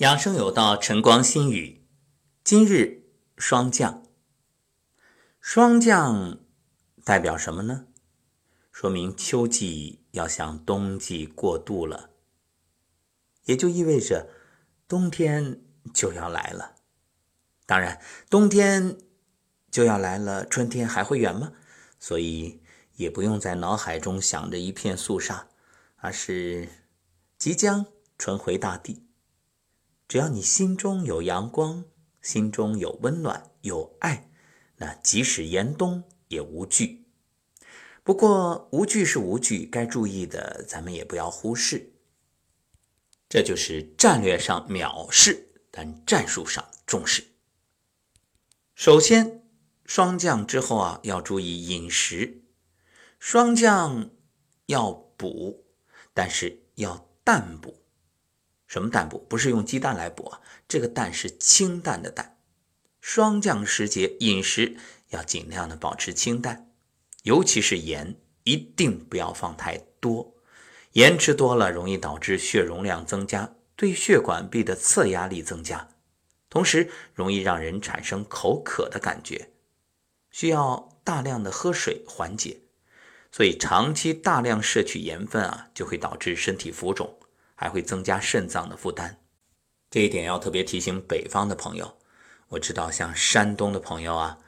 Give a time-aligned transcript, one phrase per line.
[0.00, 1.86] 养生有道，晨光心语。
[2.44, 3.04] 今日
[3.38, 4.02] 霜降，
[5.40, 6.38] 霜降
[7.02, 7.86] 代表什么呢？
[8.70, 12.10] 说明秋季要向冬季过渡了，
[13.44, 14.28] 也就意味着
[14.86, 15.62] 冬天
[15.94, 16.74] 就要来了。
[17.64, 18.98] 当然，冬天
[19.70, 21.54] 就要来了，春天还会远吗？
[21.98, 22.60] 所以
[22.96, 25.48] 也不用在脑海中想着一片肃杀，
[25.96, 26.68] 而是
[27.38, 27.86] 即将
[28.18, 29.05] 春回大地。
[30.08, 31.84] 只要你心中有阳光，
[32.22, 34.30] 心中有温暖，有爱，
[34.76, 37.06] 那即使严冬也无惧。
[38.04, 41.92] 不过无惧是无惧，该注意的咱们也不要忽视。
[43.28, 47.24] 这就是战略上藐视，但战术上重视。
[48.76, 49.42] 首先，
[49.84, 52.44] 霜降之后啊，要注意饮食。
[53.18, 54.10] 霜降
[54.66, 55.64] 要补，
[56.14, 57.85] 但是要淡补。
[58.66, 59.24] 什么淡补？
[59.28, 62.38] 不是用鸡蛋来补啊，这个蛋是清淡的蛋。
[63.00, 64.76] 霜降时节，饮食
[65.10, 66.70] 要尽量的保持清淡，
[67.22, 70.34] 尤其是盐，一定不要放太多。
[70.92, 75.88] 盐吃多了，容易导致血容量增加，对血管壁的侧压力增加，
[76.50, 79.50] 同时容易让人产生口渴的感觉，
[80.30, 82.62] 需要大量的喝水缓解。
[83.30, 87.18] 所以长期大量摄取盐分啊，就会导致身体浮肿。
[87.56, 89.16] 还会增加肾脏的负担，
[89.90, 91.98] 这一点要特别提醒北方的朋友。
[92.50, 94.38] 我知道像山东的朋友啊，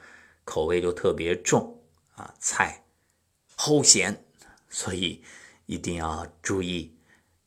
[0.44, 1.82] 口味就特别重
[2.14, 2.84] 啊，菜
[3.56, 4.24] 齁咸，
[4.68, 5.24] 所以
[5.66, 6.96] 一定要注意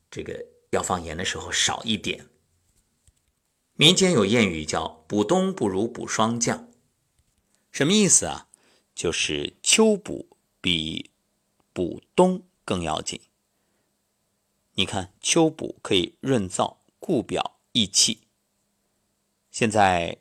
[0.09, 2.27] 这个要放盐的时候少一点。
[3.75, 6.67] 民间有谚语叫“补冬不如补霜降”，
[7.71, 8.47] 什么意思啊？
[8.93, 11.11] 就是秋补比
[11.71, 13.21] 补冬更要紧。
[14.81, 18.21] 你看，秋补可以润燥、固表、益气。
[19.51, 20.17] 现在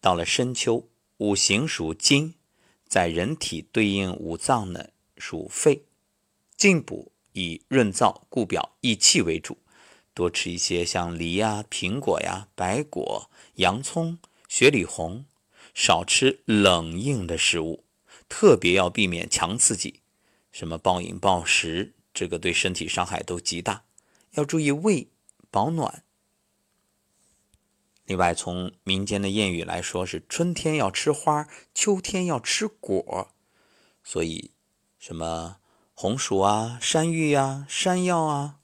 [0.00, 2.34] 到了深秋，五行属金，
[2.88, 5.84] 在人体对应五脏呢属肺，
[6.56, 9.56] 进补以润燥、固表、益气为主，
[10.12, 14.18] 多吃一些像梨呀、苹果呀、白果、洋葱、
[14.48, 15.24] 雪里红，
[15.74, 17.84] 少吃冷硬的食物，
[18.28, 20.00] 特别要避免强刺激，
[20.50, 23.84] 什么暴饮暴食，这个对身体伤害都极大。
[24.32, 25.10] 要注意胃
[25.50, 26.04] 保暖。
[28.04, 33.28] 另外，从民间的谚语来说，是春天要吃花，秋天要吃果。
[34.02, 34.50] 所以，
[34.98, 35.58] 什么
[35.94, 38.58] 红薯啊、山芋啊、山药啊、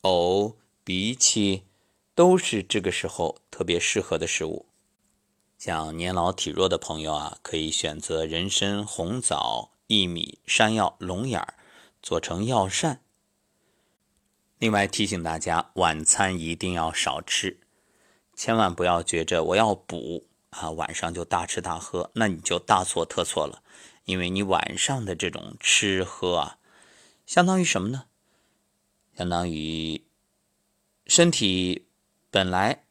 [0.00, 1.64] 藕、荸荠，
[2.14, 4.66] 都是这个时候特别适合的食物。
[5.58, 11.54] 像年老体弱的朋友啊，可以选择人参、红枣、薏米、山药、龙眼儿，
[12.02, 13.02] 做成药膳。
[14.58, 17.60] 另外提醒大家，晚餐一定要少吃，
[18.34, 23.62] 千万不要觉着我要补啊，晚上就大吃大喝，那你就大错特错了。
[24.04, 26.58] 因为你晚上的这种吃喝啊，
[27.24, 28.06] 相当于什么呢？
[29.16, 30.02] 相当于
[31.06, 31.86] 身体
[32.30, 32.84] 本来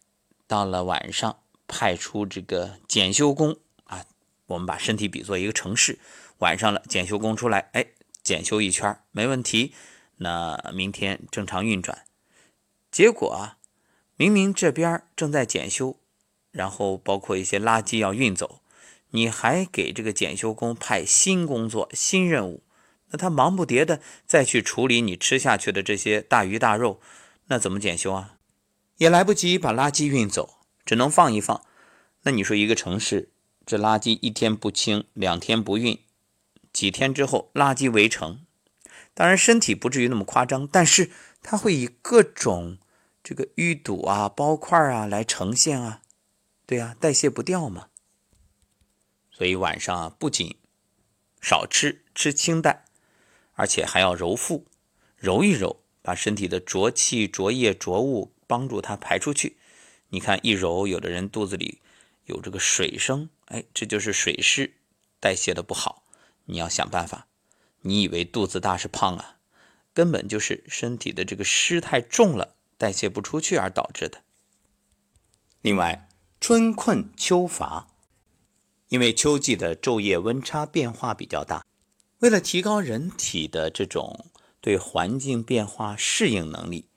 [0.47, 4.05] 到了晚上派出这个检修工啊，
[4.45, 5.99] 我们把身体比作一个城市，
[6.37, 7.87] 晚上了检修工出来，哎，
[8.23, 9.73] 检修一圈没问题。
[10.17, 12.05] 那明天正常运转，
[12.89, 13.57] 结果啊，
[14.15, 15.99] 明明这边正在检修，
[16.51, 18.61] 然后包括一些垃圾要运走，
[19.11, 22.63] 你还给这个检修工派新工作、新任务，
[23.11, 26.99] 那他忙不迭的再去处理你吃下去的这些大鱼大肉，
[27.47, 28.37] 那怎么检修啊？
[28.97, 31.63] 也来不及把垃圾运走，只能放一放。
[32.23, 33.29] 那你说一个城市，
[33.63, 35.99] 这垃圾一天不清，两天不运，
[36.73, 38.41] 几天之后垃圾围城。
[39.17, 41.09] 当然，身体不至于那么夸张，但是
[41.41, 42.77] 它会以各种
[43.23, 46.03] 这个淤堵啊、包块啊来呈现啊，
[46.67, 47.87] 对啊，代谢不掉嘛。
[49.31, 50.57] 所以晚上啊，不仅
[51.41, 52.85] 少吃，吃清淡，
[53.55, 54.67] 而且还要揉腹，
[55.15, 59.57] 揉一揉，把身体的浊气、浊液、浊物帮助它排出去。
[60.09, 61.81] 你看一揉，有的人肚子里
[62.25, 64.75] 有这个水声，哎，这就是水湿
[65.19, 66.03] 代谢的不好，
[66.45, 67.26] 你要想办法。
[67.87, 69.37] 你以为肚子大是胖啊？
[69.93, 74.21] 根本就是身体的这个湿太重了，代谢不出去而导致的。
[75.61, 76.09] 另外，
[76.41, 77.87] 春困秋乏，
[78.89, 81.65] 因为秋季的昼夜温差变化比较大，
[82.19, 84.27] 为了提高人体的这种
[84.59, 86.89] 对环境变化适应能力，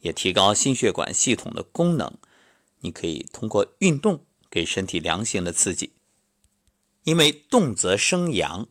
[0.00, 2.16] 也提高心血管系统的功能，
[2.80, 5.92] 你可以通过运动给身体良性的刺激，
[7.04, 8.66] 因为动则生阳。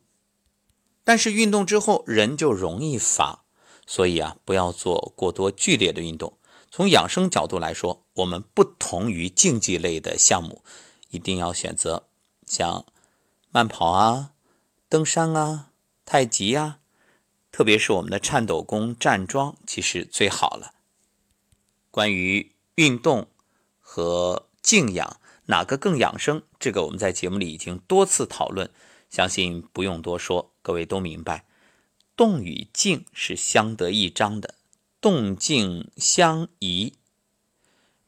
[1.07, 3.45] 但是运动之后人就容易乏，
[3.85, 6.37] 所以啊，不要做过多剧烈的运动，
[6.69, 10.61] 从养生角度来说，我们不同于竞技类的项目，
[11.09, 12.03] 一定要选择
[12.45, 12.85] 像
[13.51, 14.31] 慢跑啊、
[14.89, 15.69] 登山啊、
[16.03, 16.79] 太极啊，
[17.53, 20.73] 特别是我们的颤抖功、站桩，其实最好了。
[21.89, 23.29] 关于运动
[23.79, 28.69] 和静养哪个更养生，这个我们在节目里已经多次讨论，
[29.09, 31.45] 相信不用多说，各位都明白。
[32.17, 34.55] 动与静是相得益彰的，
[34.99, 36.95] 动静相宜。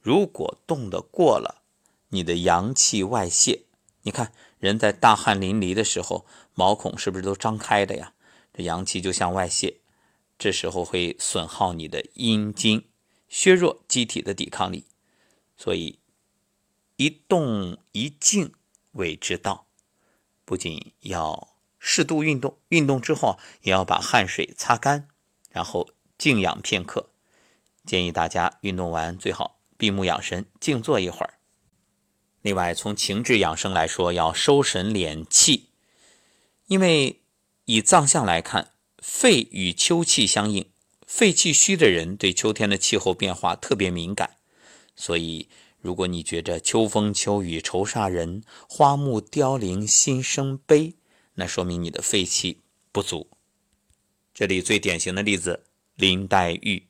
[0.02, 1.62] 如果动得过了，
[2.10, 3.62] 你的阳气外泄。
[4.02, 8.12] 你看，人在大汗淋漓的时候，毛孔是不是都张开的呀？
[8.52, 9.80] 这阳气就向外泄，
[10.38, 12.84] 这时候会损耗你的阴经，
[13.30, 14.84] 削弱机体的抵抗力。
[15.56, 15.98] 所以，
[16.96, 18.52] 一动一静
[18.92, 19.66] 谓之道，
[20.44, 21.49] 不仅要。
[21.80, 25.08] 适度运动，运动之后也要把汗水擦干，
[25.50, 27.10] 然后静养片刻。
[27.84, 31.34] 建议大家运动完最好闭目养神，静坐一会儿。
[32.42, 35.70] 另外，从情志养生来说，要收神敛气，
[36.66, 37.22] 因为
[37.64, 40.70] 以藏象来看，肺与秋气相应，
[41.06, 44.36] 肺气虚的人对秋天的气候变化特别敏感。
[44.94, 45.48] 所以，
[45.80, 50.94] 如果你觉着秋风秋雨愁煞人，花木凋零心生悲。
[51.40, 52.60] 那说明你的肺气
[52.92, 53.30] 不足。
[54.34, 55.64] 这里最典型的例子，
[55.94, 56.86] 林黛玉。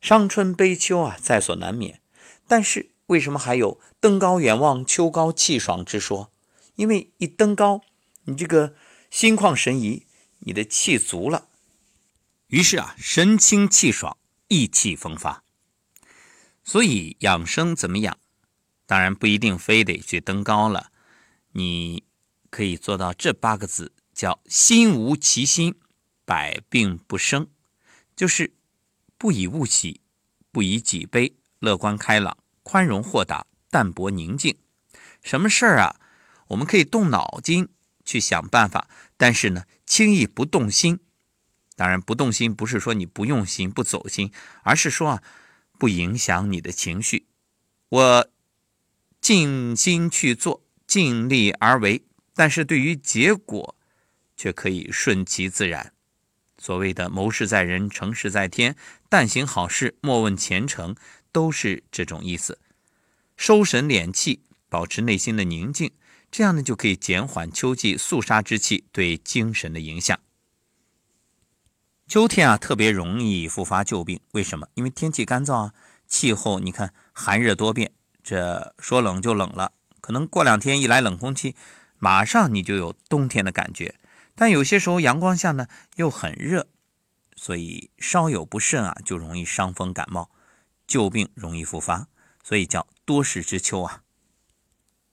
[0.00, 2.02] 伤春悲秋啊，在所难免。
[2.48, 6.32] 但是为什么还有登高远望秋高气爽之说？
[6.74, 7.82] 因为一登高，
[8.24, 8.74] 你这个
[9.10, 10.06] 心旷神怡，
[10.40, 11.48] 你的气足了，
[12.48, 14.18] 于是啊，神清气爽，
[14.48, 15.44] 意气风发。
[16.64, 18.18] 所以养生怎么养？
[18.86, 20.90] 当然不一定非得去登高了，
[21.52, 22.02] 你。
[22.50, 25.74] 可以做到这八个字，叫“心无其心，
[26.24, 27.48] 百病不生”，
[28.16, 28.52] 就是
[29.18, 30.00] 不以物喜，
[30.50, 34.56] 不以己悲，乐观开朗，宽容豁达，淡泊宁静。
[35.22, 36.00] 什么事儿啊？
[36.48, 37.68] 我们可以动脑筋
[38.04, 41.00] 去想办法，但是呢，轻易不动心。
[41.74, 44.32] 当然，不动心不是说你不用心、不走心，
[44.62, 45.22] 而是说啊，
[45.78, 47.26] 不影响你的情绪。
[47.88, 48.28] 我
[49.20, 52.02] 尽心去做，尽力而为。
[52.36, 53.74] 但是对于结果，
[54.36, 55.94] 却可以顺其自然。
[56.58, 58.76] 所谓的谋事在人，成事在天，
[59.08, 60.94] 但行好事，莫问前程，
[61.32, 62.58] 都是这种意思。
[63.38, 65.92] 收神敛气，保持内心的宁静，
[66.30, 70.18] 这样呢就可以减缓秋季肃杀之气对精神的影响。
[72.06, 74.68] 秋天啊，特别容易复发旧病，为什么？
[74.74, 75.74] 因为天气干燥啊，
[76.06, 77.92] 气候你看寒热多变，
[78.22, 79.72] 这说冷就冷了，
[80.02, 81.56] 可能过两天一来冷空气。
[81.98, 83.94] 马上你就有冬天的感觉，
[84.34, 85.66] 但有些时候阳光下呢
[85.96, 86.68] 又很热，
[87.34, 90.30] 所以稍有不慎啊就容易伤风感冒，
[90.86, 92.08] 旧病容易复发，
[92.42, 94.02] 所以叫多事之秋啊。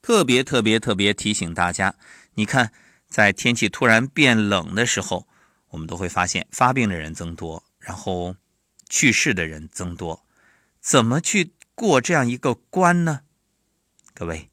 [0.01, 1.95] 特别特别特别提醒大家，
[2.33, 2.74] 你看
[3.07, 5.27] 在天气突然变冷的时候，
[5.69, 8.36] 我们都会发现发病的人增多，然后
[8.89, 10.25] 去世的人增多，
[10.81, 13.21] 怎么去过这样一个关呢？
[14.13, 14.50] 各位，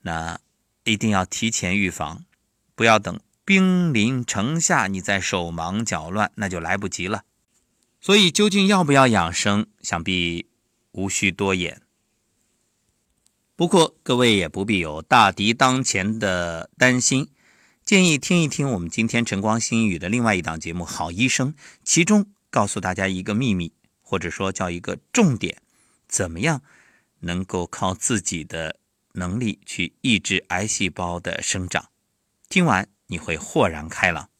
[0.00, 0.40] 那。
[0.84, 2.24] 一定要提前预防，
[2.74, 7.22] 不要等兵临城下，你再手忙脚乱，那就来不及了。
[8.00, 10.46] 所以，究竟要不要养生，想必
[10.90, 11.82] 无需多言。
[13.54, 17.28] 不过，各位也不必有大敌当前的担心，
[17.84, 21.52] 建议听一听我们今天晨光新语的另外一档节目《好医生》，
[21.84, 25.62] 其中告诉大家一个秘密，或者说叫一个重点，
[26.08, 26.62] 怎么样
[27.20, 28.81] 能够靠自己的。
[29.12, 31.90] 能力去抑制癌细胞的生长，
[32.48, 34.31] 听完你会豁然开朗。